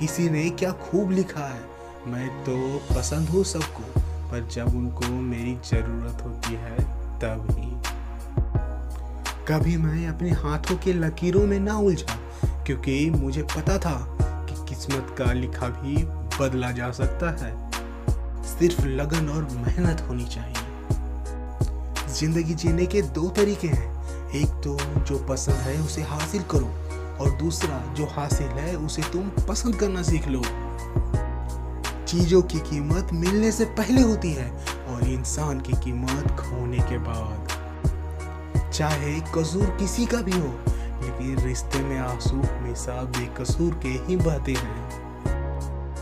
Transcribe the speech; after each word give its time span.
किसी 0.00 0.28
ने 0.30 0.48
क्या 0.50 0.70
खूब 0.72 1.10
लिखा 1.10 1.44
है? 1.44 1.60
मैं 2.06 2.28
तो 2.44 2.56
पसंद 2.94 3.28
हूँ 3.28 3.42
सबको, 3.44 3.82
पर 4.30 4.48
जब 4.52 4.66
उनको 4.68 5.08
मेरी 5.08 5.54
ज़रूरत 5.64 6.22
होती 6.22 6.54
है 6.54 6.76
तब 7.20 7.46
ही 7.50 7.70
कभी 9.48 9.76
मैं 9.76 10.06
अपने 10.08 10.30
हाथों 10.32 10.76
के 10.76 10.92
लकीरों 10.92 11.46
में 11.46 11.58
ना 11.60 11.76
उलझा, 11.78 12.16
क्योंकि 12.66 12.98
मुझे 13.10 13.42
पता 13.56 13.78
था 13.78 13.96
कि 14.20 14.54
किस्मत 14.68 15.14
का 15.18 15.32
लिखा 15.32 15.68
भी 15.68 15.96
बदला 16.40 16.70
जा 16.70 16.90
सकता 16.92 17.30
है। 17.40 17.54
सिर्फ़ 18.48 18.84
लगन 18.86 19.28
और 19.28 19.48
मेहनत 19.56 20.06
होनी 20.08 20.24
चाहिए। 20.26 20.64
ज़िंदगी 22.14 22.54
जीने 22.54 22.86
के 22.86 23.02
दो 23.02 23.28
तरीके 23.30 23.68
हैं। 23.68 23.94
एक 24.32 24.60
तो 24.64 24.76
जो 25.04 25.18
पसंद 25.26 25.56
है 25.56 25.80
उसे 25.80 26.02
हासिल 26.02 26.42
करो 26.50 26.74
और 27.20 27.30
दूसरा 27.30 27.94
जो 27.94 28.06
हासिल 28.06 28.46
है, 28.46 28.76
उसे 28.76 29.02
तुम 29.02 29.28
पसंद 29.28 29.76
करना 29.76 30.02
सीख 30.02 30.28
लो। 30.28 30.42
चीज़ों 32.04 32.42
की 32.42 32.58
कीमत 32.58 33.08
मिलने 33.12 33.52
से 33.52 33.64
पहले 33.64 34.00
होती 34.00 34.32
है 34.32 34.50
और 34.88 35.04
इंसान 35.04 35.60
की 35.60 35.72
कीमत 35.72 36.36
खोने 36.40 36.78
के 36.78 36.98
बाद। 36.98 37.48
चाहे 38.72 39.20
कसूर 39.20 39.66
किसी 39.66 40.06
का 40.06 40.20
भी 40.20 40.32
हो, 40.32 40.58
लेकिन 41.02 41.38
रिश्ते 41.38 41.78
में 41.78 41.98
आँसू 41.98 42.36
हमेशा 42.36 43.02
बेकसूर 43.02 43.74
के 43.74 43.88
ही 43.88 44.16
बहते 44.16 44.52
हैं। 44.52 45.05